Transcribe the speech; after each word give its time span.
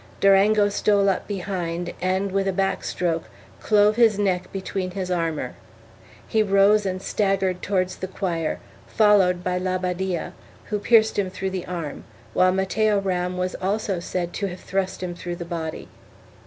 Durango 0.19 0.67
stole 0.69 1.09
up 1.09 1.27
behind 1.27 1.93
and, 2.01 2.31
with 2.31 2.47
a 2.47 2.51
back 2.51 2.83
stroke, 2.83 3.25
clove 3.59 3.97
his 3.97 4.17
neck 4.17 4.51
between 4.51 4.89
his 4.89 5.11
armor. 5.11 5.53
He 6.27 6.41
rose 6.41 6.87
and 6.87 6.99
staggered 6.99 7.61
towards 7.61 7.97
the 7.97 8.07
choir, 8.07 8.57
followed 8.87 9.43
by 9.43 9.59
la 9.59 9.77
Badia, 9.77 10.33
who 10.71 10.79
pierced 10.79 11.19
him 11.19 11.29
through 11.29 11.51
the 11.51 11.67
arm, 11.67 12.03
while 12.33 12.51
Mateo 12.51 12.99
Ram 12.99 13.37
was 13.37 13.53
also 13.61 13.99
said 13.99 14.33
to 14.33 14.47
have 14.47 14.61
thrust 14.61 15.03
him 15.03 15.13
through 15.13 15.35
the 15.35 15.45
body. 15.45 15.87